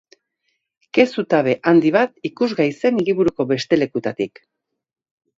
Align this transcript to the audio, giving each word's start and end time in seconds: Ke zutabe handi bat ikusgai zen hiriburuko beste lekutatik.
Ke 0.97 1.03
zutabe 1.17 1.51
handi 1.71 1.91
bat 1.95 2.15
ikusgai 2.29 2.67
zen 2.81 2.97
hiriburuko 3.01 3.45
beste 3.53 3.79
lekutatik. 3.79 4.41